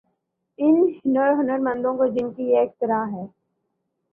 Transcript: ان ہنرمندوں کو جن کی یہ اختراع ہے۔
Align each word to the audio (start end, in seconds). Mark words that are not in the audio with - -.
ان 0.59 0.75
ہنرمندوں 1.39 1.93
کو 1.97 2.07
جن 2.07 2.31
کی 2.33 2.43
یہ 2.43 2.59
اختراع 2.59 3.05
ہے۔ 3.11 3.25